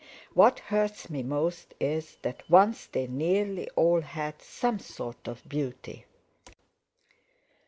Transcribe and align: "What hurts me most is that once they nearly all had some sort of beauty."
"What 0.33 0.57
hurts 0.57 1.11
me 1.11 1.21
most 1.21 1.75
is 1.79 2.17
that 2.23 2.41
once 2.49 2.87
they 2.87 3.05
nearly 3.05 3.69
all 3.75 4.01
had 4.01 4.41
some 4.41 4.79
sort 4.79 5.27
of 5.27 5.47
beauty." 5.47 6.05